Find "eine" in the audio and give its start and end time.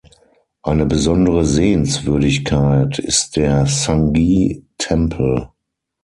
0.63-0.87